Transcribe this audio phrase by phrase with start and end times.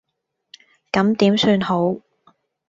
[0.91, 1.99] 咁點算好